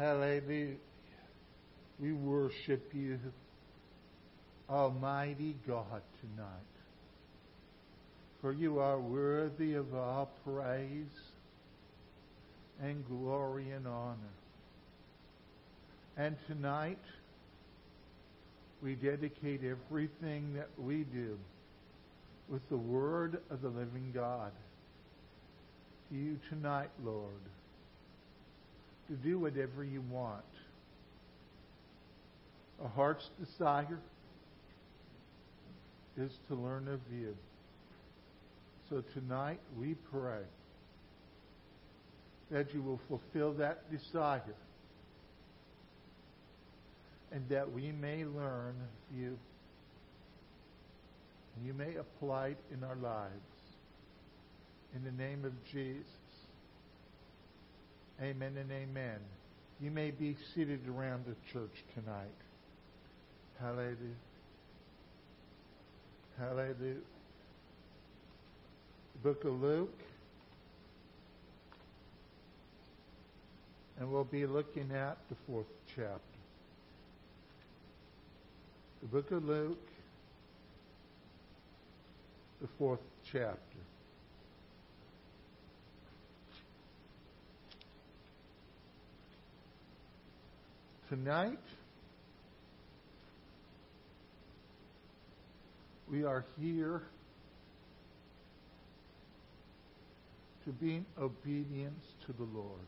[0.00, 0.76] Hallelujah.
[1.98, 3.18] We worship you,
[4.70, 6.48] Almighty God, tonight.
[8.40, 11.12] For you are worthy of all praise
[12.82, 14.16] and glory and honor.
[16.16, 17.04] And tonight,
[18.82, 21.36] we dedicate everything that we do
[22.48, 24.52] with the Word of the living God
[26.08, 27.42] to you tonight, Lord,
[29.10, 30.44] to do whatever you want.
[32.84, 33.98] A heart's desire
[36.16, 37.34] is to learn of you.
[38.88, 40.42] So tonight we pray
[42.52, 44.42] that you will fulfill that desire
[47.32, 48.74] and that we may learn
[49.16, 49.36] you
[51.56, 53.34] and you may apply it in our lives.
[54.94, 56.06] In the name of Jesus.
[58.22, 59.18] Amen and amen.
[59.80, 62.28] You may be seated around the church tonight.
[63.58, 63.96] Hallelujah.
[66.38, 66.96] Hallelujah.
[69.22, 69.98] Book of Luke.
[73.98, 76.20] And we'll be looking at the fourth chapter.
[79.02, 79.88] The book of Luke,
[82.60, 83.56] the fourth chapter.
[91.10, 91.58] Tonight,
[96.08, 97.02] we are here
[100.64, 102.86] to be in obedience to the Lord.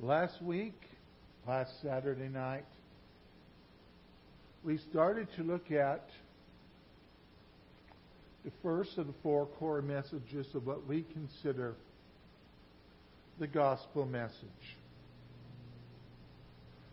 [0.00, 0.74] Last week,
[1.46, 2.64] last Saturday night,
[4.64, 6.08] we started to look at
[8.44, 11.76] the first of the four core messages of what we consider
[13.38, 14.81] the gospel message.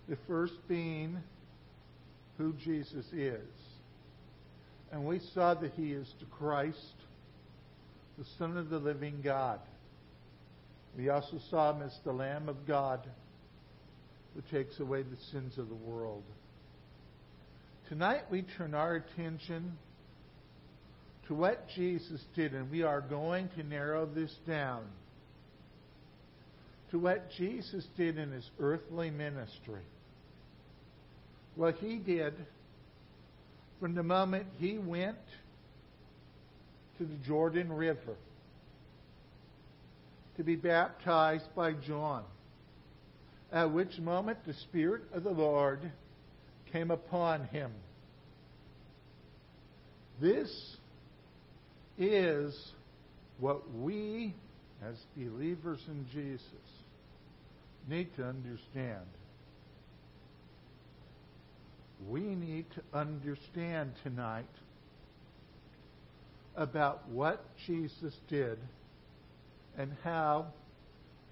[0.10, 1.20] The first being
[2.40, 3.48] who Jesus is.
[4.92, 6.96] And we saw that he is the Christ,
[8.18, 9.60] the Son of the living God.
[10.98, 13.08] We also saw him as the Lamb of God
[14.34, 16.24] who takes away the sins of the world.
[17.88, 19.78] Tonight we turn our attention
[21.28, 24.86] to what Jesus did, and we are going to narrow this down
[26.90, 29.84] to what Jesus did in his earthly ministry
[31.60, 32.34] what he did
[33.82, 35.18] from the moment he went
[36.98, 38.16] to the Jordan River
[40.38, 42.24] to be baptized by John,
[43.52, 45.92] at which moment the Spirit of the Lord
[46.72, 47.74] came upon him.
[50.22, 50.50] This
[51.98, 52.58] is
[53.38, 54.34] what we,
[54.82, 56.46] as believers in Jesus,
[57.90, 59.04] need to understand
[62.08, 64.46] we need to understand tonight
[66.56, 68.58] about what Jesus did
[69.78, 70.48] and how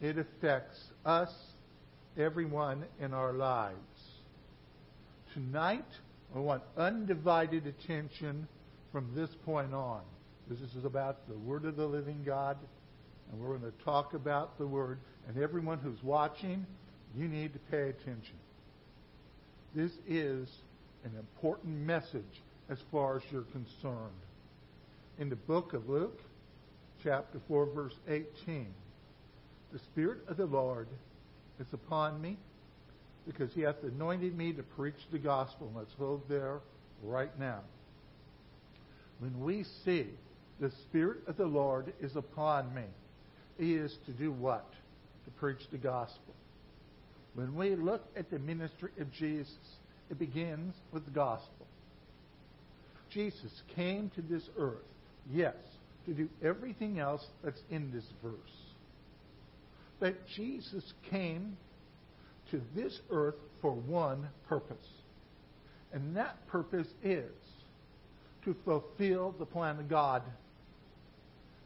[0.02, 1.34] it affects us,
[2.18, 3.76] everyone in our lives.
[5.34, 5.86] Tonight,
[6.36, 8.48] I want undivided attention
[8.92, 10.02] from this point on.
[10.50, 12.58] This is about the Word of the living God,
[13.32, 15.00] and we're going to talk about the Word.
[15.28, 16.66] And everyone who's watching,
[17.16, 18.36] you need to pay attention.
[19.76, 20.50] This is
[21.04, 24.12] an important message as far as you're concerned.
[25.20, 26.20] In the book of Luke,
[27.04, 28.68] chapter 4, verse 18,
[29.72, 30.88] the Spirit of the Lord
[31.60, 32.38] is upon me
[33.28, 35.72] because he hath anointed me to preach the gospel.
[35.76, 36.60] Let's hold there
[37.04, 37.60] right now.
[39.20, 40.08] When we see
[40.60, 42.86] the Spirit of the Lord is upon me,
[43.60, 44.72] he is to do what?
[45.26, 46.34] To preach the gospel.
[47.38, 49.54] When we look at the ministry of Jesus,
[50.10, 51.68] it begins with the gospel.
[53.12, 54.88] Jesus came to this earth,
[55.32, 55.54] yes,
[56.08, 58.34] to do everything else that's in this verse.
[60.00, 61.58] But Jesus came
[62.50, 64.88] to this earth for one purpose.
[65.94, 67.30] And that purpose is
[68.46, 70.24] to fulfill the plan of God,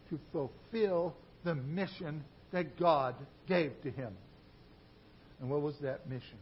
[0.09, 3.15] to fulfill the mission that God
[3.47, 4.17] gave to him.
[5.41, 6.37] And what was that mission?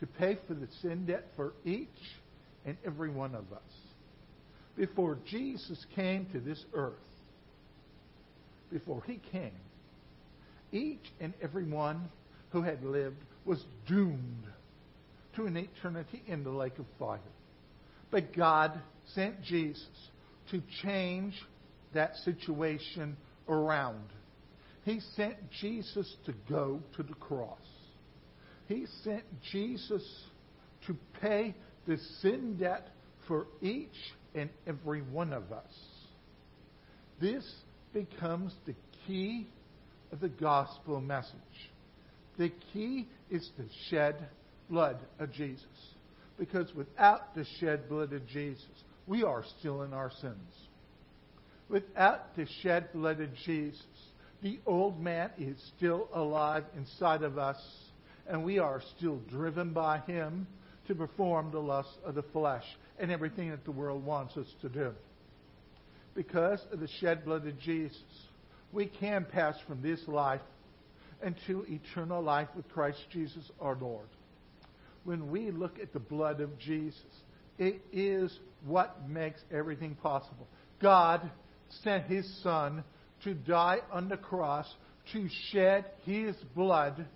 [0.00, 1.88] to pay for the sin debt for each
[2.64, 3.62] and every one of us.
[4.76, 6.92] Before Jesus came to this earth,
[8.70, 9.52] before he came,
[10.72, 12.08] each and every one
[12.50, 14.44] who had lived was doomed
[15.36, 17.20] to an eternity in the lake of fire.
[18.10, 18.78] But God
[19.14, 19.88] sent Jesus
[20.50, 21.34] to change
[21.94, 23.16] that situation
[23.48, 24.04] around.
[24.84, 27.58] He sent Jesus to go to the cross.
[28.68, 30.02] He sent Jesus
[30.86, 31.54] to pay
[31.86, 32.88] the sin debt
[33.28, 33.88] for each
[34.34, 35.72] and every one of us.
[37.20, 37.44] This
[37.92, 38.74] becomes the
[39.06, 39.46] key
[40.12, 41.32] of the gospel message.
[42.38, 44.28] The key is the shed
[44.68, 45.64] blood of Jesus.
[46.38, 48.66] Because without the shed blood of Jesus,
[49.06, 50.52] we are still in our sins.
[51.68, 53.80] Without the shed blood of Jesus,
[54.42, 57.56] the old man is still alive inside of us,
[58.28, 60.46] and we are still driven by him
[60.88, 62.64] to perform the lusts of the flesh
[62.98, 64.92] and everything that the world wants us to do.
[66.14, 67.98] Because of the shed blood of Jesus,
[68.72, 70.40] we can pass from this life
[71.22, 74.08] into eternal life with Christ Jesus our Lord.
[75.04, 77.00] When we look at the blood of Jesus,
[77.58, 80.46] it is what makes everything possible.
[80.80, 81.30] God
[81.82, 82.84] sent his Son
[83.24, 84.66] to die on the cross,
[85.12, 87.06] to shed his blood,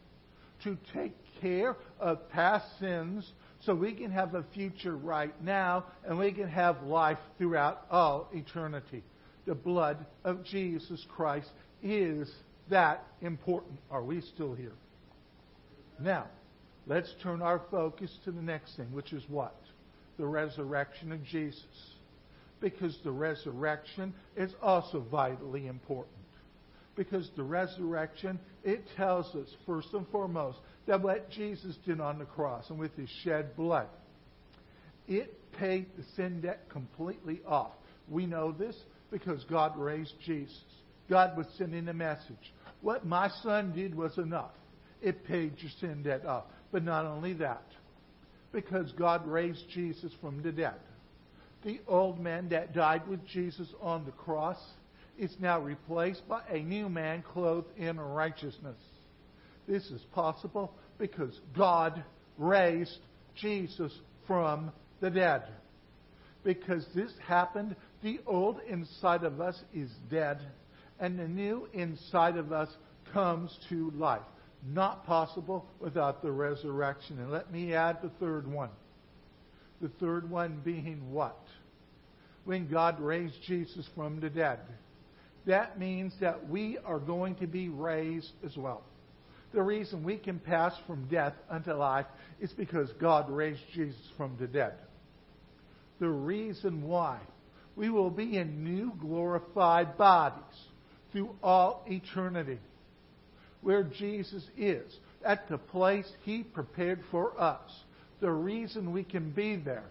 [0.65, 3.31] to take care of past sins,
[3.61, 8.29] so we can have a future right now and we can have life throughout all
[8.33, 9.03] eternity.
[9.47, 11.49] The blood of Jesus Christ
[11.83, 12.31] is
[12.71, 13.79] that important.
[13.91, 14.73] Are we still here?
[15.99, 16.27] Now,
[16.87, 19.57] let's turn our focus to the next thing, which is what?
[20.19, 21.65] The resurrection of Jesus.
[22.61, 26.20] Because the resurrection is also vitally important.
[26.97, 32.25] Because the resurrection, it tells us, first and foremost, that what Jesus did on the
[32.25, 33.89] cross and with his shed blood,
[35.07, 37.73] it paid the sin debt completely off.
[38.09, 38.77] We know this
[39.11, 40.63] because God raised Jesus.
[41.09, 42.53] God was sending a message.
[42.83, 44.53] What my son did was enough.
[45.03, 46.45] It paid your sin debt off.
[46.73, 47.65] But not only that,
[48.53, 50.75] because God raised Jesus from the dead.
[51.65, 54.59] The old man that died with Jesus on the cross
[55.21, 58.79] is now replaced by a new man clothed in righteousness.
[59.69, 62.03] This is possible because God
[62.39, 62.99] raised
[63.37, 63.93] Jesus
[64.27, 65.43] from the dead.
[66.43, 70.41] Because this happened, the old inside of us is dead,
[70.99, 72.71] and the new inside of us
[73.13, 74.23] comes to life.
[74.67, 77.19] Not possible without the resurrection.
[77.19, 78.71] And let me add the third one.
[79.83, 81.41] The third one being what?
[82.45, 84.61] When God raised Jesus from the dead.
[85.47, 88.83] That means that we are going to be raised as well.
[89.53, 92.07] The reason we can pass from death unto life
[92.41, 94.75] is because God raised Jesus from the dead.
[95.99, 97.19] The reason why
[97.75, 100.43] we will be in new glorified bodies
[101.13, 102.59] through all eternity,
[103.61, 104.95] where Jesus is,
[105.25, 107.71] at the place He prepared for us.
[108.21, 109.89] The reason we can be there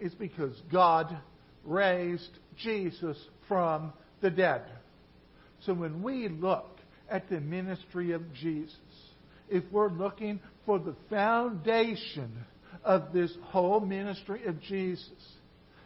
[0.00, 1.16] is because God
[1.64, 3.16] raised Jesus
[3.46, 4.62] from the dead.
[5.64, 6.78] So when we look
[7.10, 8.76] at the ministry of Jesus,
[9.48, 12.44] if we're looking for the foundation
[12.84, 15.10] of this whole ministry of Jesus,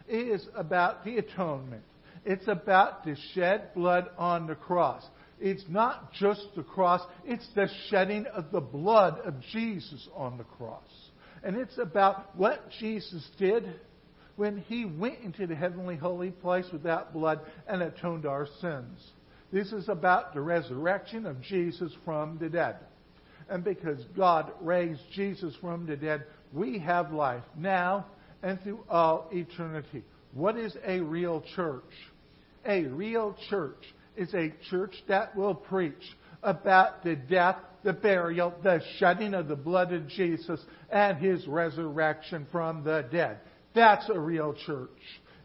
[0.07, 1.83] it is about the atonement.
[2.25, 5.03] It's about the shed blood on the cross.
[5.39, 10.43] It's not just the cross, it's the shedding of the blood of Jesus on the
[10.43, 10.87] cross.
[11.43, 13.65] And it's about what Jesus did
[14.35, 18.99] when he went into the heavenly holy place without blood and atoned our sins.
[19.53, 22.77] This is about the resurrection of Jesus from the dead.
[23.47, 28.07] And because God raised Jesus from the dead, we have life now
[28.41, 30.03] and through all eternity.
[30.33, 31.83] What is a real church?
[32.65, 33.85] A real church
[34.17, 36.03] is a church that will preach
[36.41, 42.47] about the death, the burial, the shedding of the blood of Jesus, and his resurrection
[42.51, 43.37] from the dead.
[43.75, 44.89] That's a real church.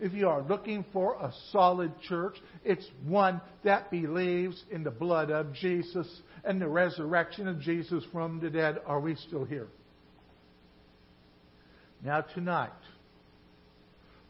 [0.01, 5.31] If you are looking for a solid church, it's one that believes in the blood
[5.31, 6.07] of Jesus
[6.45, 8.79] and the resurrection of Jesus from the dead.
[8.87, 9.67] Are we still here?
[12.05, 12.71] Now, tonight,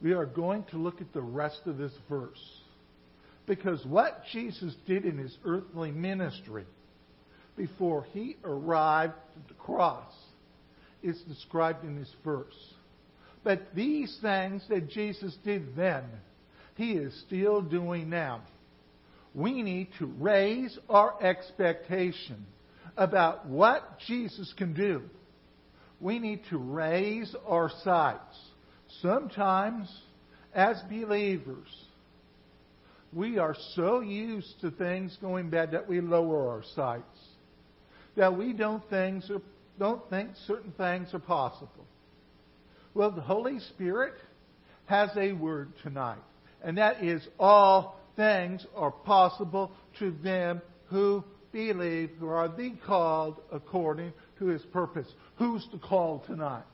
[0.00, 2.40] we are going to look at the rest of this verse.
[3.46, 6.64] Because what Jesus did in his earthly ministry
[7.56, 10.12] before he arrived at the cross
[11.02, 12.54] is described in this verse.
[13.48, 16.04] But these things that Jesus did then,
[16.74, 18.42] he is still doing now.
[19.34, 22.44] We need to raise our expectation
[22.98, 25.00] about what Jesus can do.
[25.98, 28.36] We need to raise our sights.
[29.00, 29.90] Sometimes,
[30.52, 31.68] as believers,
[33.14, 37.18] we are so used to things going bad that we lower our sights.
[38.14, 38.82] That we don't,
[39.78, 41.86] don't think certain things are possible.
[42.98, 44.14] Well, the Holy Spirit
[44.86, 46.18] has a word tonight,
[46.64, 53.36] and that is all things are possible to them who believe who are the called
[53.52, 55.06] according to his purpose.
[55.36, 56.64] Who's the called tonight?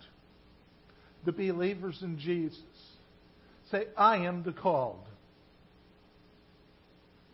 [1.27, 2.59] The believers in Jesus.
[3.71, 5.05] Say, I am the called.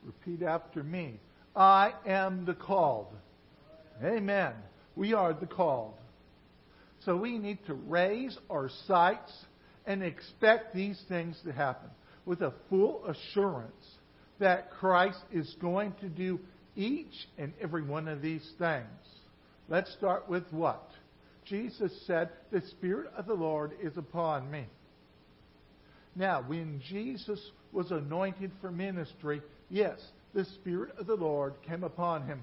[0.05, 1.21] Repeat after me.
[1.55, 3.15] I am the called.
[4.03, 4.55] Amen.
[4.97, 5.95] We are the called.
[7.05, 9.33] So we need to raise our sights
[9.87, 11.91] and expect these things to happen
[12.27, 13.87] with a full assurance
[14.39, 16.41] that Christ is going to do
[16.77, 18.87] each and every one of these things.
[19.69, 20.89] Let's start with what?
[21.45, 24.67] Jesus said, The Spirit of the Lord is upon me.
[26.17, 27.41] Now, when Jesus
[27.73, 29.99] was anointed for ministry, yes,
[30.35, 32.43] the Spirit of the Lord came upon him.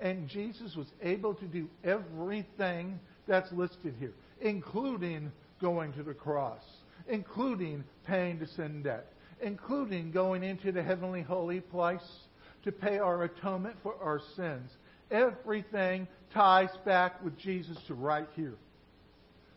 [0.00, 6.62] And Jesus was able to do everything that's listed here, including going to the cross,
[7.08, 9.06] including paying the sin debt,
[9.40, 12.00] including going into the heavenly holy place
[12.64, 14.70] to pay our atonement for our sins.
[15.10, 18.54] Everything ties back with Jesus to right here.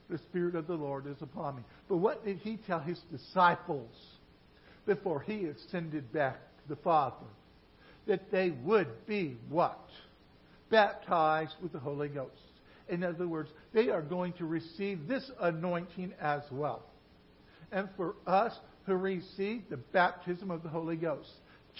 [0.09, 1.63] The Spirit of the Lord is upon me.
[1.89, 3.89] But what did he tell his disciples
[4.85, 7.15] before he ascended back to the Father?
[8.05, 9.79] That they would be what?
[10.69, 12.31] Baptized with the Holy Ghost.
[12.87, 16.83] In other words, they are going to receive this anointing as well.
[17.71, 18.53] And for us
[18.85, 21.29] who receive the baptism of the Holy Ghost,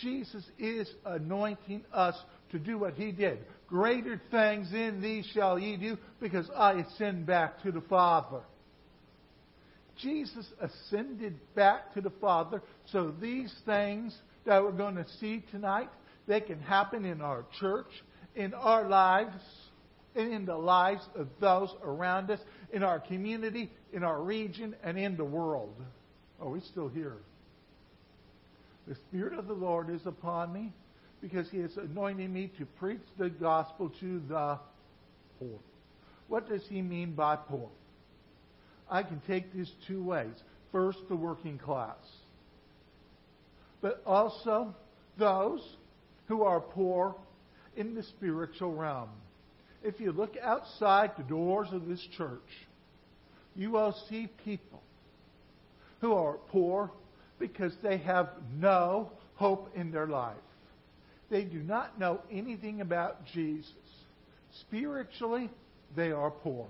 [0.01, 2.15] Jesus is anointing us
[2.51, 3.39] to do what he did.
[3.67, 8.41] Greater things in these shall ye do because I ascend back to the Father.
[9.97, 15.89] Jesus ascended back to the Father so these things that we're going to see tonight,
[16.27, 17.87] they can happen in our church,
[18.35, 19.33] in our lives,
[20.15, 22.39] and in the lives of those around us,
[22.71, 25.75] in our community, in our region, and in the world.
[26.41, 27.17] Oh, are we still here?
[28.87, 30.71] The Spirit of the Lord is upon me
[31.21, 34.59] because He has anointed me to preach the gospel to the
[35.39, 35.59] poor.
[36.27, 37.69] What does He mean by poor?
[38.89, 40.33] I can take this two ways.
[40.71, 41.95] First, the working class,
[43.81, 44.75] but also
[45.17, 45.61] those
[46.27, 47.15] who are poor
[47.77, 49.09] in the spiritual realm.
[49.85, 52.39] If you look outside the doors of this church,
[53.55, 54.81] you will see people
[56.01, 56.91] who are poor
[57.37, 60.35] because they have no hope in their life.
[61.29, 63.71] They do not know anything about Jesus.
[64.61, 65.51] Spiritually,
[65.95, 66.67] they are poor.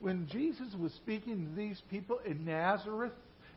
[0.00, 3.12] When Jesus was speaking to these people in Nazareth,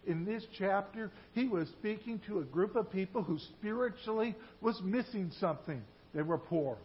[0.05, 5.31] in this chapter, he was speaking to a group of people who spiritually was missing
[5.39, 5.81] something.
[6.13, 6.77] They were poor.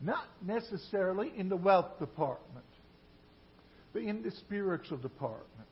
[0.00, 2.66] Not necessarily in the wealth department,
[3.92, 5.68] but in the spiritual department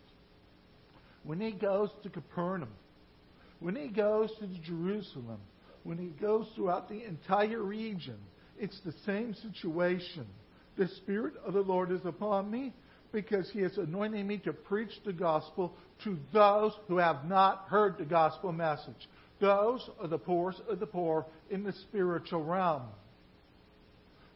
[1.24, 2.72] when he goes to Capernaum,
[3.60, 5.40] when he goes to Jerusalem,
[5.84, 8.18] when he goes throughout the entire region,
[8.58, 10.26] it's the same situation.
[10.76, 12.72] The Spirit of the Lord is upon me
[13.12, 15.74] because he has anointed me to preach the gospel
[16.04, 19.08] to those who have not heard the gospel message.
[19.40, 22.82] Those are the poorest of the poor in the spiritual realm.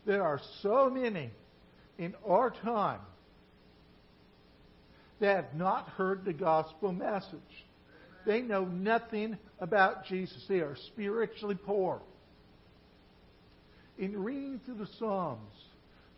[0.06, 1.30] There are so many
[1.98, 3.00] in our time
[5.18, 7.40] that have not heard the gospel message.
[8.24, 10.44] They know nothing about Jesus.
[10.48, 12.00] They are spiritually poor.
[13.98, 15.54] In reading through the Psalms,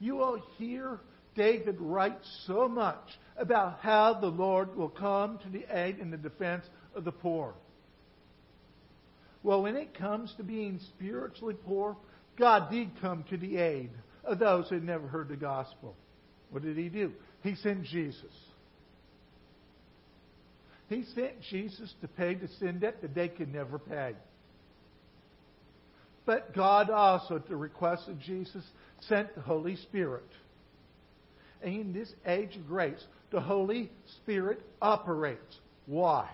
[0.01, 0.99] you will hear
[1.35, 6.17] David write so much about how the Lord will come to the aid and the
[6.17, 6.65] defense
[6.95, 7.55] of the poor.
[9.43, 11.97] Well, when it comes to being spiritually poor,
[12.39, 13.91] God did come to the aid
[14.25, 15.97] of those who had never heard the gospel.
[16.51, 17.13] What did he do?
[17.43, 18.25] He sent Jesus.
[20.89, 24.15] He sent Jesus to pay the sin debt that they could never pay.
[26.25, 28.63] But God also, at the request of Jesus,
[29.01, 30.29] sent the Holy Spirit.
[31.63, 33.91] And in this age of grace, the Holy
[34.23, 35.59] Spirit operates.
[35.87, 36.29] Why?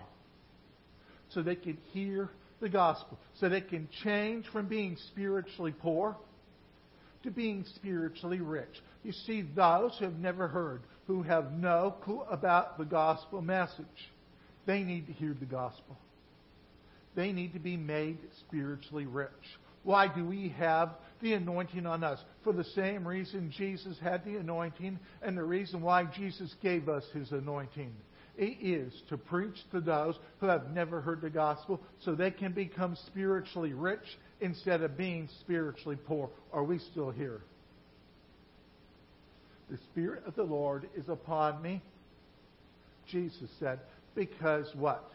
[1.29, 3.19] So they can hear the gospel.
[3.39, 6.15] So they can change from being spiritually poor
[7.23, 8.81] to being spiritually rich.
[9.03, 13.85] You see, those who have never heard, who have no clue about the gospel message,
[14.65, 15.97] they need to hear the gospel.
[17.15, 19.29] They need to be made spiritually rich.
[19.83, 22.19] Why do we have the anointing on us?
[22.43, 27.03] For the same reason Jesus had the anointing and the reason why Jesus gave us
[27.13, 27.93] his anointing.
[28.37, 32.51] It is to preach to those who have never heard the gospel so they can
[32.51, 36.29] become spiritually rich instead of being spiritually poor.
[36.51, 37.41] Are we still here?
[39.69, 41.81] The Spirit of the Lord is upon me.
[43.07, 43.79] Jesus said,
[44.15, 45.09] because what?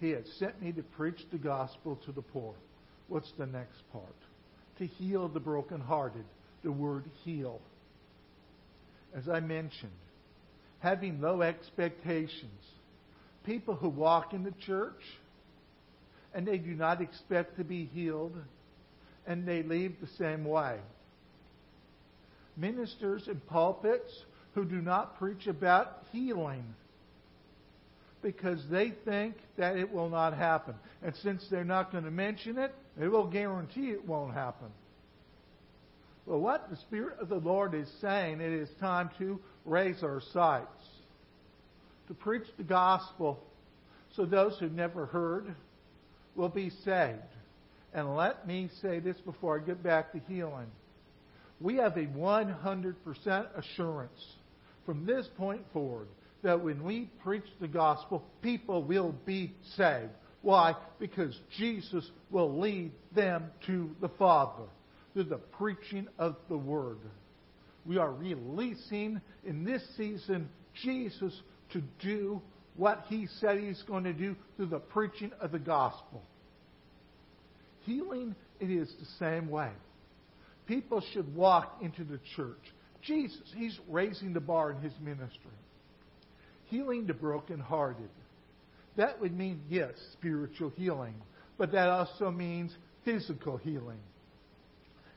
[0.00, 2.54] He had sent me to preach the gospel to the poor.
[3.08, 4.16] What's the next part?
[4.78, 6.24] to heal the brokenhearted.
[6.64, 7.60] The word heal.
[9.14, 9.92] As I mentioned,
[10.82, 12.60] having low expectations.
[13.44, 15.00] People who walk in the church
[16.34, 18.36] and they do not expect to be healed
[19.26, 20.78] and they leave the same way.
[22.56, 24.12] Ministers in pulpits
[24.54, 26.64] who do not preach about healing
[28.20, 30.74] because they think that it will not happen.
[31.02, 34.68] And since they're not going to mention it, they will guarantee it won't happen.
[36.26, 40.20] Well, what the Spirit of the Lord is saying, it is time to raise our
[40.32, 40.68] sights,
[42.08, 43.42] to preach the gospel
[44.14, 45.54] so those who've never heard
[46.36, 47.18] will be saved.
[47.92, 50.68] And let me say this before I get back to healing.
[51.60, 52.94] We have a 100%
[53.56, 54.26] assurance
[54.86, 56.08] from this point forward
[56.42, 60.10] that when we preach the gospel, people will be saved.
[60.42, 60.74] Why?
[60.98, 64.64] Because Jesus will lead them to the Father
[65.12, 66.98] through the preaching of the Word.
[67.84, 70.48] We are releasing in this season
[70.82, 71.34] Jesus
[71.72, 72.40] to do
[72.76, 76.22] what He said He's going to do through the preaching of the gospel.
[77.80, 79.70] Healing, it is the same way.
[80.66, 82.62] People should walk into the church.
[83.02, 85.50] Jesus, He's raising the bar in His ministry.
[86.66, 88.08] Healing the brokenhearted.
[88.96, 91.14] That would mean, yes, spiritual healing,
[91.58, 92.72] but that also means
[93.04, 93.98] physical healing.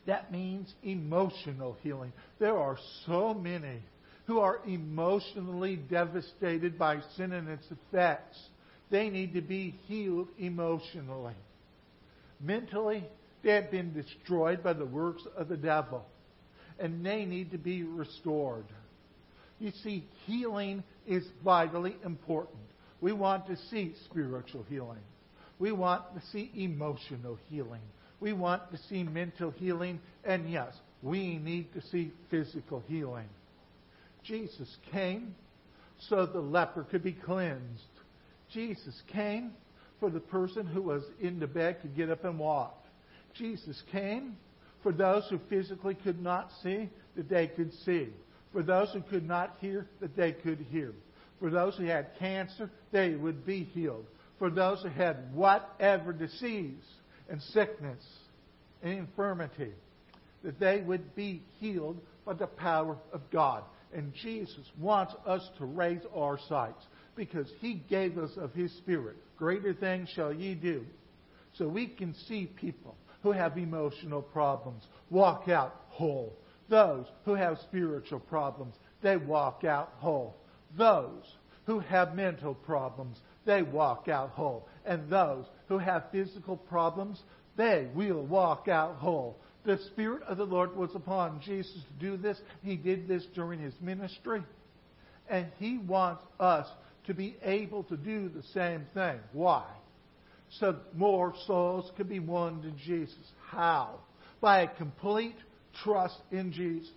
[0.05, 2.13] That means emotional healing.
[2.39, 3.81] There are so many
[4.27, 8.37] who are emotionally devastated by sin and its effects.
[8.91, 11.35] They need to be healed emotionally.
[12.39, 13.03] Mentally,
[13.43, 16.05] they have been destroyed by the works of the devil,
[16.79, 18.65] and they need to be restored.
[19.59, 22.57] You see, healing is vitally important.
[23.01, 24.99] We want to see spiritual healing.
[25.59, 27.81] We want to see emotional healing.
[28.19, 29.99] We want to see mental healing.
[30.23, 33.29] And yes, we need to see physical healing.
[34.23, 35.35] Jesus came
[36.09, 37.81] so the leper could be cleansed.
[38.51, 39.51] Jesus came
[39.99, 42.83] for the person who was in the bed to get up and walk.
[43.33, 44.37] Jesus came
[44.81, 48.09] for those who physically could not see that they could see.
[48.51, 50.93] For those who could not hear that they could hear.
[51.39, 54.05] For those who had cancer, they would be healed.
[54.39, 56.83] For those who had whatever disease
[57.29, 58.03] and sickness
[58.83, 59.71] and infirmity,
[60.43, 63.63] that they would be healed by the power of God.
[63.93, 66.83] And Jesus wants us to raise our sights
[67.15, 69.15] because He gave us of His Spirit.
[69.37, 70.85] Greater things shall ye do.
[71.53, 76.37] So we can see people who have emotional problems walk out whole.
[76.69, 80.35] Those who have spiritual problems, they walk out whole.
[80.77, 81.23] Those
[81.65, 84.67] who have mental problems, they walk out whole.
[84.85, 87.19] And those who have physical problems,
[87.57, 89.37] they will walk out whole.
[89.65, 92.39] The Spirit of the Lord was upon Jesus to do this.
[92.61, 94.43] He did this during his ministry.
[95.27, 96.67] And he wants us
[97.07, 99.19] to be able to do the same thing.
[99.33, 99.65] Why?
[100.59, 103.17] So more souls can be won to Jesus.
[103.49, 103.99] How?
[104.39, 105.37] By a complete
[105.83, 106.91] trust in Jesus.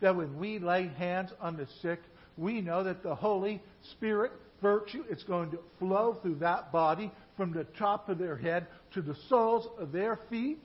[0.00, 2.00] That when we lay hands on the sick,
[2.38, 7.52] we know that the Holy Spirit virtue is going to flow through that body from
[7.52, 10.64] the top of their head to the soles of their feet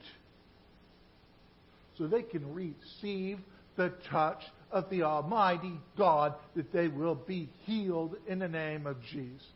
[1.98, 3.38] so they can receive
[3.76, 8.96] the touch of the Almighty God that they will be healed in the name of
[9.02, 9.46] Jesus.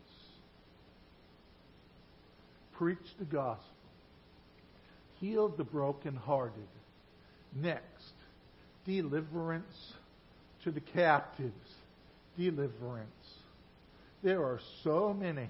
[2.77, 3.65] Preach the gospel.
[5.19, 6.67] Heal the brokenhearted.
[7.55, 8.13] Next,
[8.85, 9.93] deliverance
[10.63, 11.53] to the captives.
[12.37, 13.09] Deliverance.
[14.21, 15.47] There are so many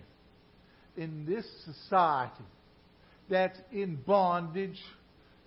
[0.98, 2.44] in this society
[3.30, 4.82] that's in bondage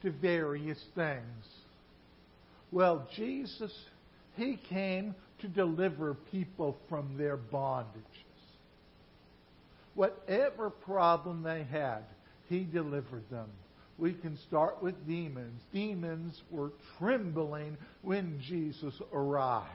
[0.02, 1.46] to various things.
[2.72, 3.72] Well, Jesus,
[4.36, 7.84] He came to deliver people from their bondages.
[9.94, 12.04] Whatever problem they had,
[12.48, 13.48] He delivered them.
[13.98, 15.60] We can start with demons.
[15.72, 19.68] Demons were trembling when Jesus arrived.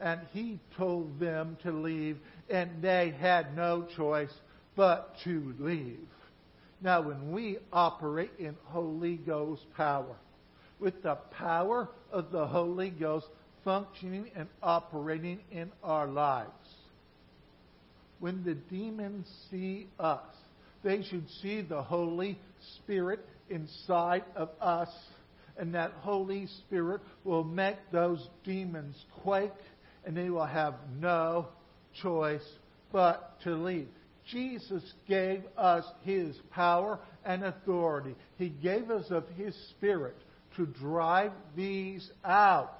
[0.00, 2.18] And He told them to leave,
[2.50, 4.32] and they had no choice
[4.76, 6.06] but to leave.
[6.80, 10.16] Now, when we operate in Holy Ghost power,
[10.80, 13.26] with the power of the Holy Ghost
[13.64, 16.50] functioning and operating in our lives,
[18.18, 20.24] when the demons see us,
[20.82, 22.38] they should see the Holy
[22.76, 24.88] Spirit inside of us,
[25.56, 29.52] and that Holy Spirit will make those demons quake,
[30.04, 31.46] and they will have no
[32.00, 32.42] choice
[32.90, 33.88] but to leave.
[34.30, 38.14] Jesus gave us His power and authority.
[38.38, 40.16] He gave us of His Spirit
[40.56, 42.78] to drive these out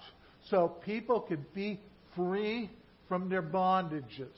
[0.50, 1.80] so people could be
[2.14, 2.70] free
[3.08, 4.36] from their bondages.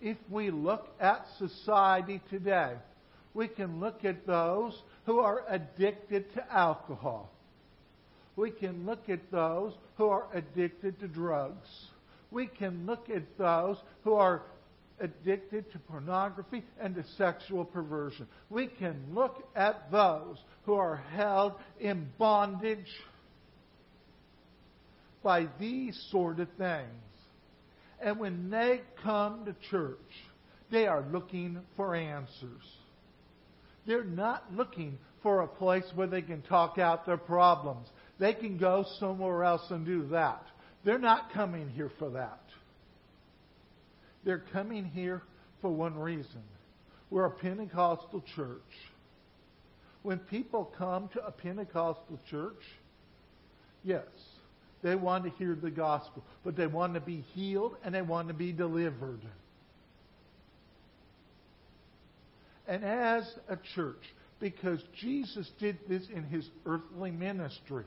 [0.00, 2.74] If we look at society today,
[3.34, 7.30] we can look at those who are addicted to alcohol.
[8.36, 11.68] We can look at those who are addicted to drugs.
[12.30, 14.42] We can look at those who are
[15.02, 18.26] addicted to pornography and to sexual perversion.
[18.48, 22.88] We can look at those who are held in bondage
[25.22, 26.86] by these sort of things.
[28.00, 29.98] And when they come to church,
[30.70, 32.62] they are looking for answers.
[33.86, 37.88] They're not looking for a place where they can talk out their problems.
[38.18, 40.42] They can go somewhere else and do that.
[40.84, 42.41] They're not coming here for that.
[44.24, 45.22] They're coming here
[45.60, 46.42] for one reason.
[47.10, 48.60] We're a Pentecostal church.
[50.02, 52.62] When people come to a Pentecostal church,
[53.84, 54.06] yes,
[54.82, 58.28] they want to hear the gospel, but they want to be healed and they want
[58.28, 59.20] to be delivered.
[62.66, 64.02] And as a church,
[64.40, 67.84] because Jesus did this in his earthly ministry,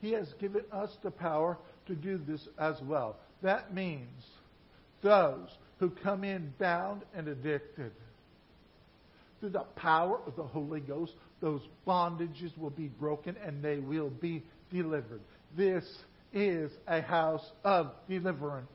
[0.00, 1.56] he has given us the power
[1.86, 3.16] to do this as well.
[3.42, 4.22] That means
[5.02, 7.92] those who come in bound and addicted,
[9.40, 14.10] through the power of the Holy Ghost, those bondages will be broken and they will
[14.10, 15.20] be delivered.
[15.56, 15.84] This
[16.32, 18.68] is a house of deliverance.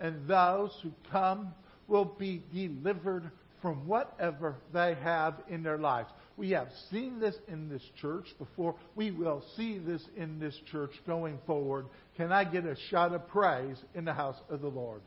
[0.00, 1.52] And those who come
[1.86, 3.30] will be delivered
[3.60, 6.08] from whatever they have in their lives.
[6.36, 8.74] We have seen this in this church before.
[8.94, 11.86] We will see this in this church going forward.
[12.16, 15.02] Can I get a shout of praise in the house of the Lord?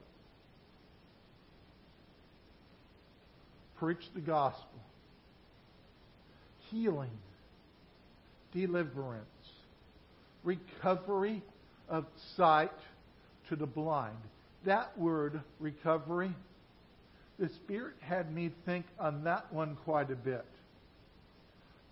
[3.77, 4.79] Preach the gospel.
[6.69, 7.17] Healing.
[8.53, 9.25] Deliverance.
[10.43, 11.41] Recovery
[11.87, 12.05] of
[12.37, 12.71] sight
[13.49, 14.17] to the blind.
[14.65, 16.33] That word, recovery,
[17.39, 20.45] the Spirit had me think on that one quite a bit.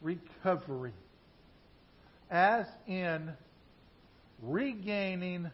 [0.02, 0.94] Recovery.
[2.30, 3.32] As in
[4.42, 5.50] regaining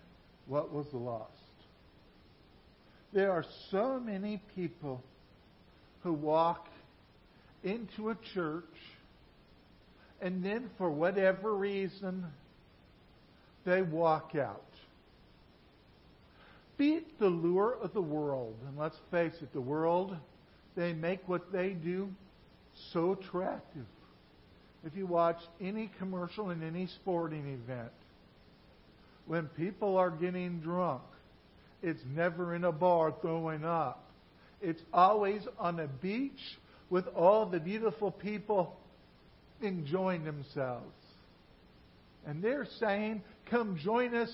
[0.48, 1.32] what was lost.
[3.14, 5.04] There are so many people
[6.02, 6.68] who walk
[7.64, 8.64] into a church
[10.22, 12.26] and then, for whatever reason,
[13.66, 14.64] they walk out
[16.78, 18.56] beat the lure of the world.
[18.68, 20.16] And let's face it, the world,
[20.76, 22.10] they make what they do
[22.92, 23.86] so attractive.
[24.86, 27.92] If you watch any commercial in any sporting event,
[29.26, 31.02] when people are getting drunk,
[31.82, 34.04] it's never in a bar throwing up.
[34.62, 36.40] It's always on a beach
[36.90, 38.78] with all the beautiful people
[39.62, 40.96] enjoying themselves.
[42.26, 44.32] And they're saying, Come join us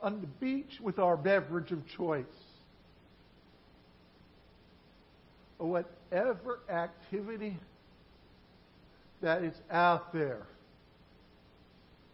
[0.00, 2.24] on the beach with our beverage of choice.
[5.58, 7.58] Whatever activity
[9.22, 10.46] that is out there.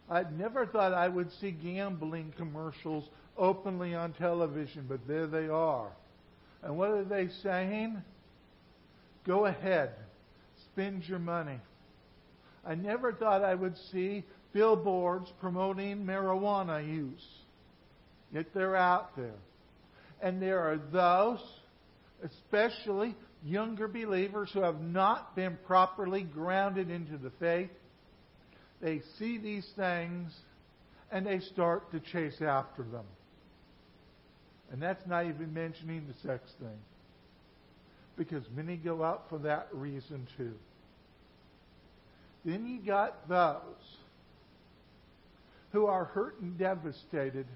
[0.09, 5.91] I never thought I would see gambling commercials openly on television, but there they are.
[6.61, 8.01] And what are they saying?
[9.25, 9.91] Go ahead,
[10.71, 11.59] spend your money.
[12.65, 17.25] I never thought I would see billboards promoting marijuana use.
[18.31, 19.35] Yet they're out there.
[20.21, 21.43] And there are those,
[22.23, 27.69] especially younger believers who have not been properly grounded into the faith.
[28.83, 30.33] They see these things
[31.09, 33.05] and they start to chase after them.
[34.71, 36.79] And that's not even mentioning the sex thing.
[38.17, 40.53] Because many go out for that reason too.
[42.43, 43.61] Then you got those
[45.71, 47.47] who are hurt and devastated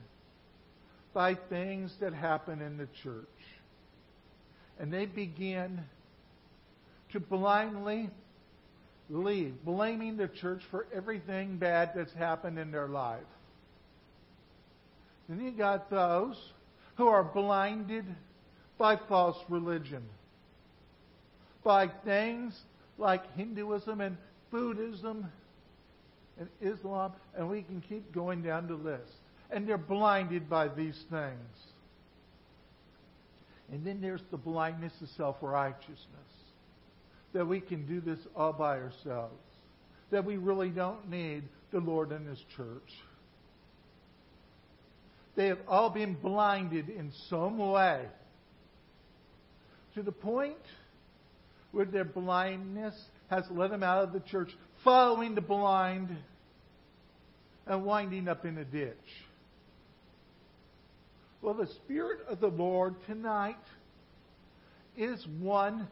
[1.14, 3.26] by things that happen in the church.
[4.80, 5.82] And they begin
[7.12, 8.12] to blindly
[9.10, 13.20] leave, blaming the church for everything bad that's happened in their life.
[15.30, 16.38] Then you got those
[16.96, 18.06] who are blinded
[18.78, 20.04] by false religion,
[21.64, 22.58] by things
[22.98, 24.18] like Hinduism and
[24.52, 25.26] Buddhism
[26.40, 29.12] and Islam, and we can keep going down the list
[29.50, 31.58] and they're blinded by these things.
[33.72, 35.98] And then there's the blindness of self righteousness.
[37.34, 39.34] That we can do this all by ourselves.
[40.12, 42.92] That we really don't need the Lord and His church.
[45.36, 48.06] They have all been blinded in some way
[49.94, 50.58] to the point
[51.72, 52.96] where their blindness
[53.30, 54.50] has led them out of the church,
[54.84, 56.16] following the blind
[57.68, 58.96] and winding up in a ditch.
[61.42, 63.58] Well, the Spirit of the Lord tonight
[64.96, 65.88] is one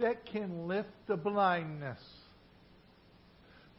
[0.00, 2.00] that can lift the blindness.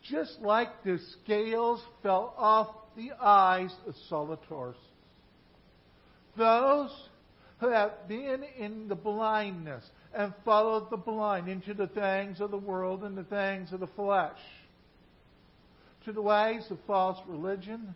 [0.04, 4.82] Just like the scales fell off the eyes of Tarsus.
[6.38, 6.92] Those
[7.60, 12.58] who have been in the blindness and followed the blind into the things of the
[12.58, 14.40] world and the things of the flesh,
[16.06, 17.94] to the ways of false religion,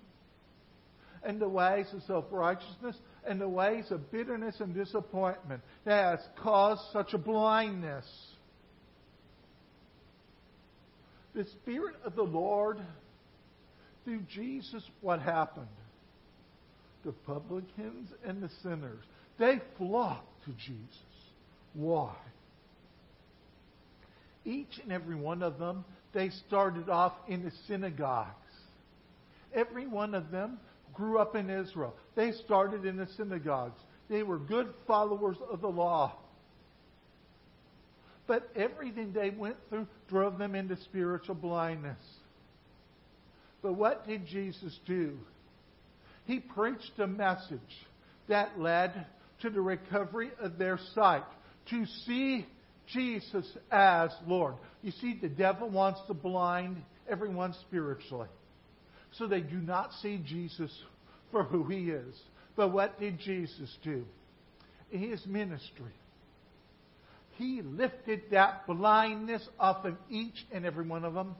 [1.26, 2.96] and the ways of self righteousness,
[3.28, 8.06] and the ways of bitterness and disappointment that has caused such a blindness.
[11.34, 12.80] The Spirit of the Lord,
[14.06, 15.68] through Jesus, what happened?
[17.04, 19.04] The publicans and the sinners,
[19.38, 20.80] they flocked to Jesus.
[21.74, 22.16] Why?
[24.46, 25.84] Each and every one of them,
[26.14, 28.30] they started off in the synagogues.
[29.54, 30.60] Every one of them
[30.96, 31.94] grew up in Israel.
[32.16, 33.80] They started in the synagogues.
[34.10, 36.14] They were good followers of the law.
[38.28, 42.00] But everything they went through drove them into spiritual blindness.
[43.62, 45.18] But what did Jesus do?
[46.26, 47.60] He preached a message
[48.28, 49.06] that led
[49.42, 51.24] to the recovery of their sight,
[51.70, 52.46] to see
[52.88, 54.56] Jesus as Lord.
[54.82, 56.78] You see, the devil wants to blind
[57.10, 58.28] everyone spiritually.
[59.18, 60.72] So they do not see Jesus
[61.32, 62.16] for who he is.
[62.56, 64.06] But what did Jesus do?
[64.92, 65.92] In his ministry,
[67.38, 71.36] he lifted that blindness off of each and every one of them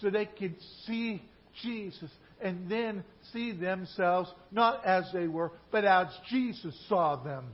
[0.00, 1.22] so they could see
[1.62, 2.10] Jesus
[2.40, 7.46] and then see themselves not as they were, but as Jesus saw them.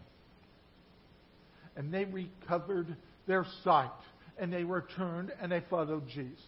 [1.77, 3.91] And they recovered their sight
[4.39, 6.41] and they returned and they followed Jesus.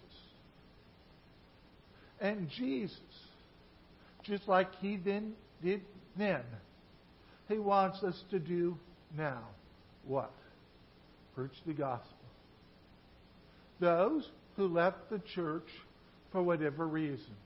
[2.24, 2.98] And Jesus,
[4.22, 5.82] just like he then did
[6.16, 6.40] then,
[7.50, 8.78] he wants us to do
[9.14, 9.42] now.
[10.06, 10.32] What?
[11.34, 12.08] Preach the gospel.
[13.78, 15.68] Those who left the church
[16.32, 17.36] for whatever reason.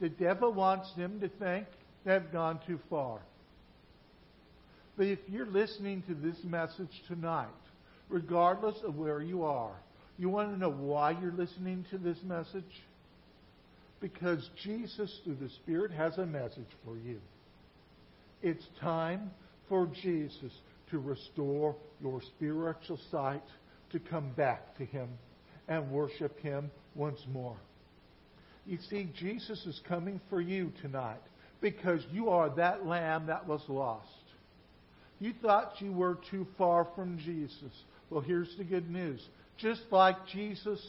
[0.00, 1.66] The devil wants them to think
[2.04, 3.18] they've gone too far.
[4.96, 7.48] But if you're listening to this message tonight,
[8.08, 9.74] regardless of where you are,
[10.18, 12.64] you want to know why you're listening to this message?
[14.00, 17.20] Because Jesus, through the Spirit, has a message for you.
[18.42, 19.30] It's time
[19.68, 20.52] for Jesus
[20.90, 23.42] to restore your spiritual sight,
[23.92, 25.08] to come back to Him
[25.68, 27.56] and worship Him once more.
[28.66, 31.22] You see, Jesus is coming for you tonight
[31.60, 34.06] because you are that lamb that was lost.
[35.20, 37.72] You thought you were too far from Jesus.
[38.10, 39.20] Well, here's the good news.
[39.58, 40.80] Just like Jesus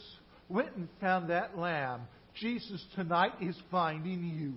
[0.48, 2.02] went and found that lamb,
[2.34, 4.54] Jesus tonight is finding you.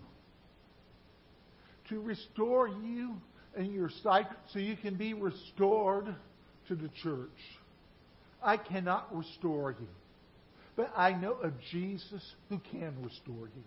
[1.89, 3.15] To restore you
[3.56, 6.15] and your sight so you can be restored
[6.67, 7.30] to the church.
[8.41, 9.88] I cannot restore you.
[10.76, 13.63] But I know of Jesus who can restore you.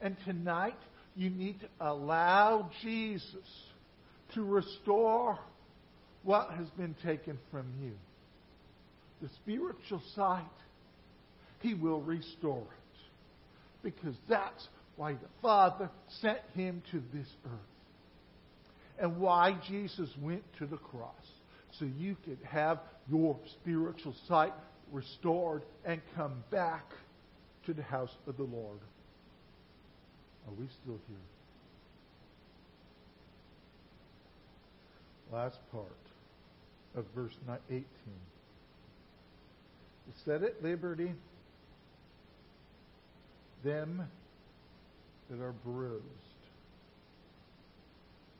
[0.00, 0.78] And tonight,
[1.14, 3.46] you need to allow Jesus
[4.34, 5.38] to restore
[6.24, 7.92] what has been taken from you.
[9.22, 10.44] The spiritual sight,
[11.60, 13.00] He will restore it.
[13.82, 15.88] Because that's why the Father
[16.20, 17.60] sent Him to this earth.
[18.98, 21.14] And why Jesus went to the cross.
[21.78, 24.52] So you could have your spiritual sight
[24.90, 26.84] restored and come back
[27.66, 28.78] to the house of the Lord.
[30.46, 31.16] Are we still here?
[35.32, 35.86] Last part
[36.94, 37.34] of verse
[37.70, 37.84] 18.
[40.06, 41.12] To set at liberty
[43.64, 44.08] them
[45.30, 46.02] that are bruised.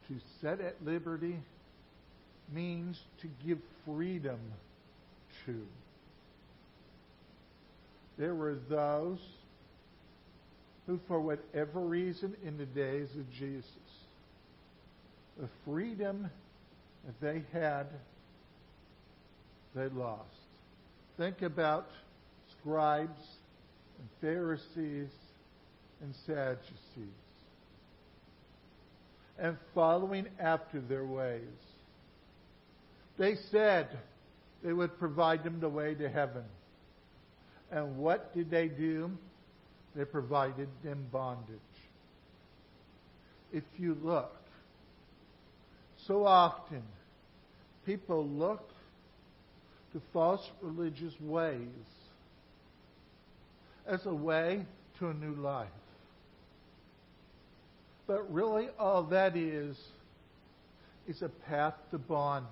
[0.09, 1.39] To set at liberty
[2.53, 4.39] means to give freedom
[5.47, 5.67] to.
[8.19, 9.21] There were those
[10.87, 13.67] who, for whatever reason, in the days of Jesus,
[15.41, 16.29] the freedom
[17.07, 17.87] that they had,
[19.75, 20.42] they lost.
[21.17, 21.89] Think about
[22.59, 23.21] scribes
[23.99, 25.11] and Pharisees
[26.01, 27.23] and Sadducees
[29.39, 31.43] and following after their ways.
[33.19, 33.89] They said
[34.63, 36.45] they would provide them the way to heaven.
[37.71, 39.11] And what did they do?
[39.95, 41.59] They provided them bondage.
[43.53, 44.33] If you look,
[46.07, 46.83] So often,
[47.87, 48.72] people look
[49.93, 51.59] to false religious ways
[53.87, 54.65] as a way
[54.99, 55.69] to a new life.
[58.07, 59.77] But really, all that is,
[61.09, 62.51] is a path to bondage.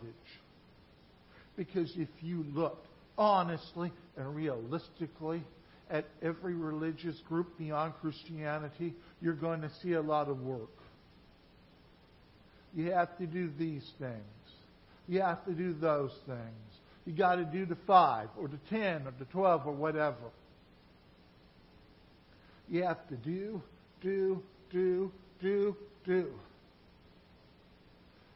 [1.57, 2.85] Because if you look
[3.19, 5.43] honestly and realistically
[5.91, 10.69] at every religious group beyond Christianity, you're going to see a lot of work.
[12.75, 14.15] You have to do these things.
[15.09, 16.80] You have to do those things.
[17.05, 20.17] You got to do the five or the ten or the twelve or whatever.
[22.69, 23.63] You have to do,
[24.01, 25.11] do, do,
[25.41, 26.27] do, do.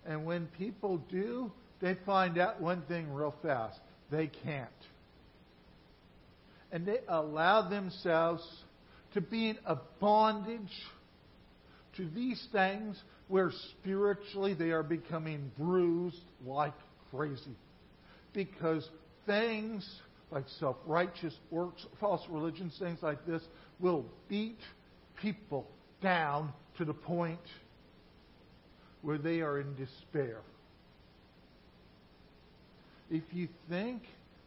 [0.06, 3.78] And when people do, they find out one thing real fast.
[4.10, 4.68] They can't.
[6.72, 8.44] And they allow themselves
[9.14, 10.60] to be in a bondage
[11.96, 16.74] to these things where spiritually they are becoming bruised like
[17.10, 17.56] crazy.
[18.34, 18.86] Because
[19.26, 19.88] things
[20.30, 23.42] like self righteous works, false religions, things like this
[23.80, 24.58] will beat
[25.22, 25.66] people
[26.02, 27.40] down to the point
[29.02, 30.40] where they are in despair.
[33.10, 34.02] If you think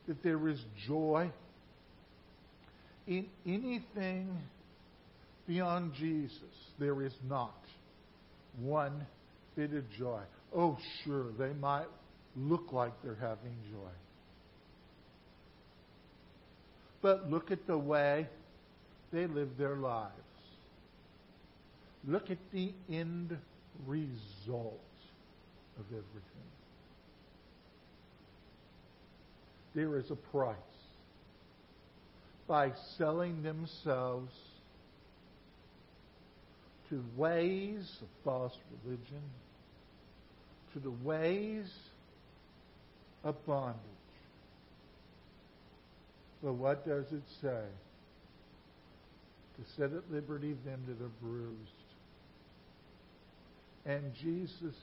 [0.08, 1.32] that there is joy
[3.06, 4.38] in anything
[5.47, 6.41] beyond Jesus,
[6.80, 7.56] there is not
[8.60, 9.06] one
[9.56, 10.21] bit of joy.
[10.56, 11.86] Oh, sure, they might
[12.38, 13.89] look like they're having joy.
[17.02, 18.28] But look at the way
[19.12, 20.12] they live their lives.
[22.08, 23.38] Look at the end
[23.86, 24.80] result
[25.80, 26.23] of everything.
[29.76, 30.56] There is a price.
[32.47, 34.34] By selling themselves
[36.89, 39.21] to ways of false religion,
[40.73, 41.69] to the ways
[43.27, 43.77] of bondage.
[46.41, 47.65] But what does it say?
[49.57, 51.57] To set at liberty them that are bruised.
[53.85, 54.75] And Jesus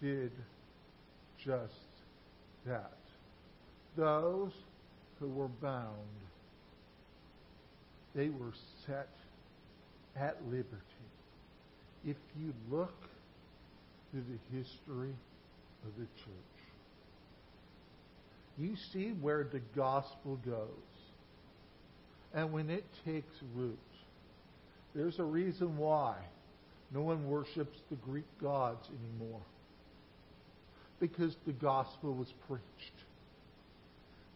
[0.00, 0.30] did
[1.44, 1.72] just
[2.66, 2.92] that.
[3.96, 4.52] Those
[5.18, 5.88] who were bound,
[8.14, 8.52] they were
[8.86, 9.08] set
[10.16, 10.76] at liberty.
[12.06, 12.94] If you look
[14.10, 15.14] through the history
[15.84, 16.49] of the church,
[18.60, 20.68] you see where the gospel goes.
[22.34, 23.78] And when it takes root,
[24.94, 26.16] there's a reason why
[26.92, 29.40] no one worships the Greek gods anymore.
[30.98, 32.64] Because the gospel was preached.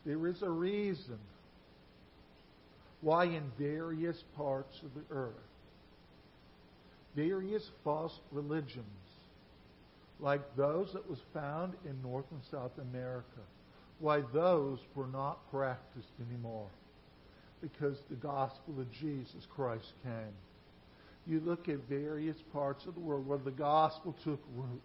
[0.06, 1.18] There is a reason
[3.00, 5.32] why in various parts of the earth,
[7.14, 8.84] various false religions,
[10.20, 13.42] like those that was found in North and South America,
[13.98, 16.68] why those were not practiced anymore.
[17.60, 20.34] Because the gospel of Jesus Christ came.
[21.26, 24.82] You look at various parts of the world where the gospel took root.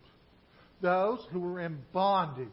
[0.81, 2.47] Those who were in bondage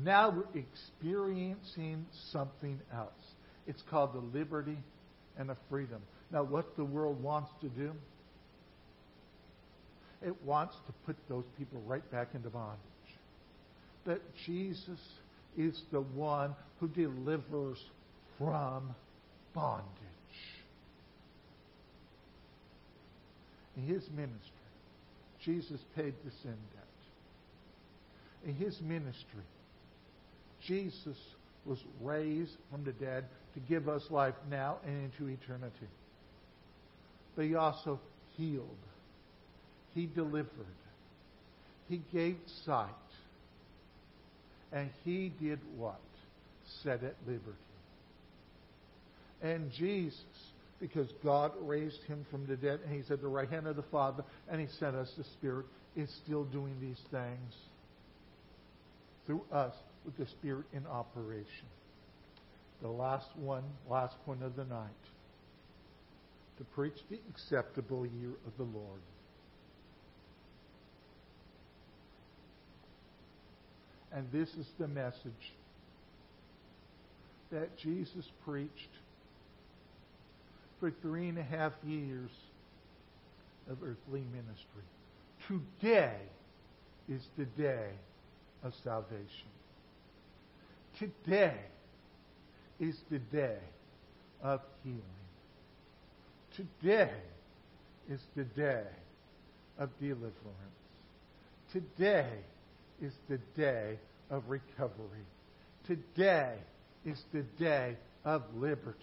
[0.00, 3.10] now we're experiencing something else.
[3.66, 4.78] It's called the liberty
[5.38, 6.00] and the freedom.
[6.30, 7.92] Now, what the world wants to do,
[10.22, 12.78] it wants to put those people right back into bondage.
[14.06, 15.00] That Jesus
[15.56, 17.78] is the one who delivers
[18.38, 18.94] from
[19.54, 19.86] bondage.
[23.76, 24.40] In his ministry,
[25.44, 26.82] Jesus paid the sin debt.
[28.46, 29.42] In his ministry,
[30.66, 31.16] Jesus
[31.64, 35.88] was raised from the dead to give us life now and into eternity.
[37.36, 38.00] But he also
[38.36, 38.66] healed.
[39.94, 40.48] He delivered.
[41.88, 42.88] He gave sight.
[44.72, 46.00] And he did what?
[46.82, 47.58] Set at liberty.
[49.42, 50.22] And Jesus,
[50.80, 53.82] because God raised him from the dead, and he's at the right hand of the
[53.84, 57.54] Father, and he sent us the Spirit, is still doing these things
[59.26, 61.66] through us with the Spirit in operation.
[62.80, 64.88] The last one, last point of the night.
[66.58, 69.00] To preach the acceptable year of the Lord.
[74.14, 75.54] And this is the message
[77.50, 78.72] that Jesus preached
[80.80, 82.30] for three and a half years
[83.70, 84.82] of earthly ministry.
[85.48, 86.16] Today
[87.08, 87.88] is the day
[88.62, 89.48] of salvation.
[90.98, 91.56] Today
[92.80, 93.58] is the day
[94.42, 95.00] of healing.
[96.56, 97.10] Today
[98.10, 98.84] is the day
[99.78, 100.32] of deliverance.
[101.72, 102.28] Today
[103.00, 103.98] is the day
[104.30, 105.26] of recovery.
[105.86, 106.54] Today
[107.04, 108.96] is the day of liberty.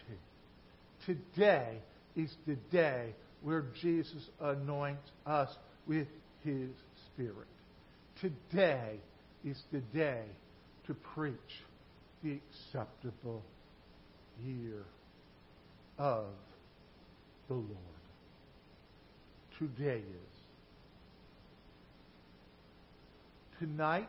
[1.06, 1.80] Today
[2.16, 5.50] is the day where Jesus anoints us
[5.88, 6.08] with
[6.44, 6.70] his
[7.08, 7.48] Spirit.
[8.22, 9.00] Today
[9.46, 10.24] is the day
[10.88, 11.36] to preach
[12.24, 12.40] the
[12.74, 13.44] acceptable
[14.44, 14.84] year
[15.98, 16.26] of
[17.48, 17.68] the Lord.
[19.58, 20.29] Today is.
[23.60, 24.08] Tonight,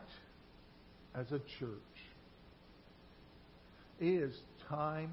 [1.13, 1.69] as a church,
[3.99, 4.33] is
[4.69, 5.11] time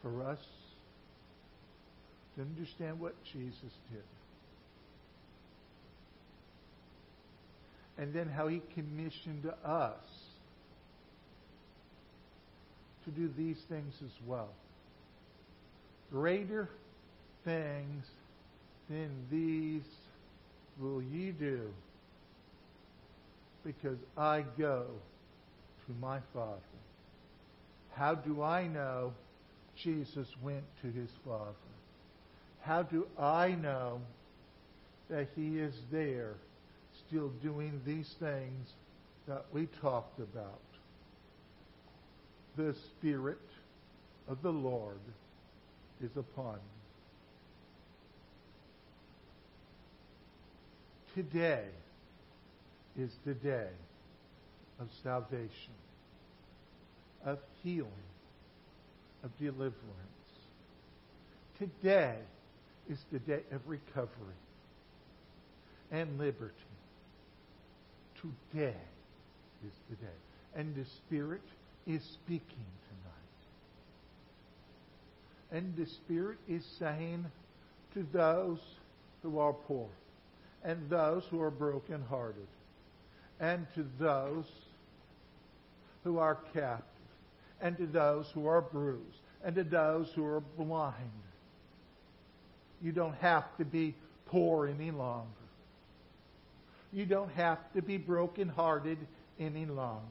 [0.00, 0.38] for us
[2.36, 4.02] to understand what Jesus did.
[7.98, 10.04] And then how he commissioned us
[13.04, 14.50] to do these things as well.
[16.10, 16.68] Greater
[17.44, 18.04] things
[18.88, 19.82] than these
[20.80, 21.68] will ye do,
[23.64, 24.86] because I go
[25.86, 26.60] to my Father.
[27.92, 29.12] How do I know
[29.82, 31.54] Jesus went to his Father?
[32.60, 34.00] How do I know
[35.10, 36.34] that he is there
[37.06, 38.68] still doing these things
[39.28, 40.60] that we talked about?
[42.56, 43.38] The Spirit
[44.28, 45.00] of the Lord
[46.02, 46.60] is upon me.
[51.14, 51.64] Today
[52.98, 53.68] is the day
[54.80, 55.74] of salvation,
[57.24, 57.90] of healing,
[59.24, 59.76] of deliverance.
[61.58, 62.16] Today
[62.90, 64.34] is the day of recovery
[65.90, 66.52] and liberty.
[68.20, 68.76] Today
[69.66, 70.18] is the day.
[70.54, 71.42] And the Spirit
[71.86, 72.66] is speaking
[75.50, 75.62] tonight.
[75.64, 77.24] And the Spirit is saying
[77.94, 78.58] to those
[79.22, 79.88] who are poor,
[80.64, 82.46] and those who are brokenhearted,
[83.42, 84.46] and to those
[86.04, 86.84] who are captive,
[87.60, 90.94] and to those who are bruised, and to those who are blind.
[92.80, 93.94] You don't have to be
[94.26, 95.28] poor any longer.
[96.92, 98.98] You don't have to be brokenhearted
[99.38, 100.02] any longer.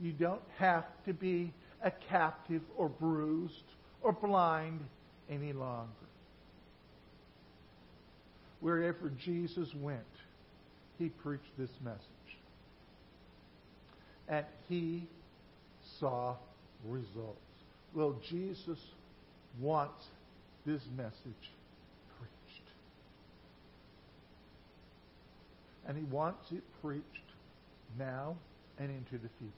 [0.00, 1.52] You don't have to be
[1.82, 3.54] a captive or bruised
[4.02, 4.80] or blind
[5.28, 5.88] any longer.
[8.60, 10.02] Wherever Jesus went,
[11.00, 12.00] he preached this message.
[14.28, 15.08] And he
[15.98, 16.36] saw
[16.86, 17.40] results.
[17.94, 18.78] Well, Jesus
[19.58, 20.04] wants
[20.66, 21.14] this message
[22.18, 22.68] preached.
[25.88, 27.04] And he wants it preached
[27.98, 28.36] now
[28.78, 29.52] and into the future.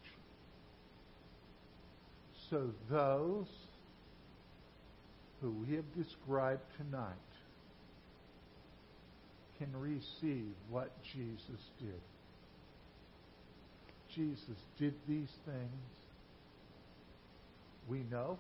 [2.51, 3.49] So those
[5.41, 7.32] who we have described tonight
[9.59, 12.01] can receive what Jesus did.
[14.15, 15.83] Jesus did these things,
[17.89, 18.39] we know,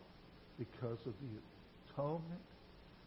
[0.59, 2.41] because of the atonement,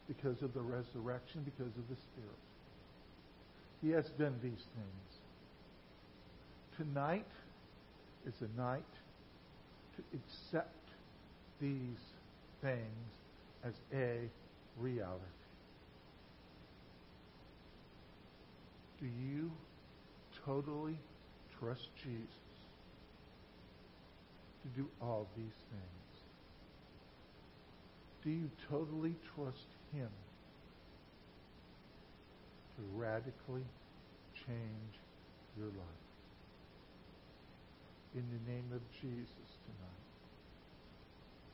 [0.08, 2.40] because of the resurrection, because of the Spirit.
[3.82, 5.20] He has done these things.
[6.78, 7.28] Tonight
[8.26, 8.84] is a night
[9.96, 10.90] to accept
[11.62, 12.00] these
[12.62, 12.80] things
[13.64, 14.30] as a
[14.80, 15.22] reality.
[19.06, 19.52] Do you
[20.48, 20.98] totally
[21.60, 22.26] trust Jesus
[24.64, 26.24] to do all these things?
[28.24, 30.10] Do you totally trust Him
[32.78, 33.66] to radically
[34.34, 35.00] change
[35.56, 36.08] your life?
[38.16, 40.08] In the name of Jesus tonight.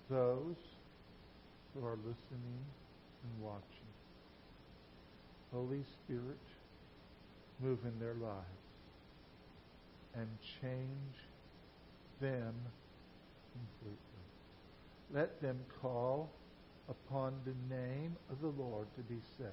[0.10, 0.56] Those
[1.74, 2.64] who are listening
[3.26, 3.92] and watching,
[5.52, 6.40] Holy Spirit,
[7.62, 8.46] move in their lives
[10.16, 10.28] and
[10.62, 11.16] change
[12.20, 12.54] them
[13.54, 13.98] completely.
[15.14, 16.30] Let them call
[16.90, 19.50] upon the name of the Lord to be saved.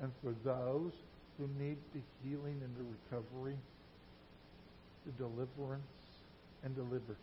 [0.00, 0.92] And for those
[1.38, 3.56] who need the healing and the recovery,
[5.06, 5.82] the deliverance
[6.64, 7.14] and the liberty,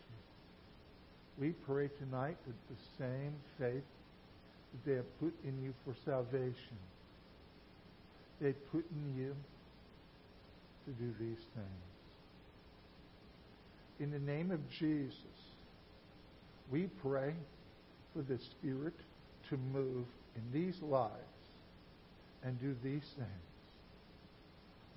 [1.38, 3.84] we pray tonight that the same faith
[4.72, 6.78] that they have put in you for salvation
[8.40, 9.34] they put in you
[10.84, 11.86] to do these things.
[13.98, 15.16] In the name of Jesus,
[16.70, 17.34] we pray
[18.14, 18.94] for the Spirit
[19.50, 21.12] to move in these lives
[22.44, 23.46] and do these things.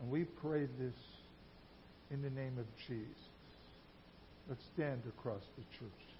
[0.01, 0.95] And we pray this
[2.11, 3.05] in the name of Jesus.
[4.47, 6.18] Let's stand across the church.